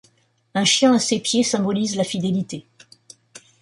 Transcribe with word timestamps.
Un 0.55 0.65
chien 0.65 0.95
à 0.95 0.99
ses 0.99 1.19
pieds 1.19 1.43
symbolise 1.43 1.95
la 1.95 2.03
fidélité. 2.03 2.65